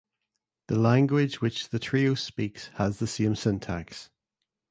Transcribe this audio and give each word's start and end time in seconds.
The 0.67 0.79
language 0.79 1.41
which 1.41 1.69
the 1.69 1.77
trio 1.77 2.15
speaks 2.15 2.69
has 2.79 2.97
the 2.97 3.05
same 3.05 3.35
syntax. 3.35 4.09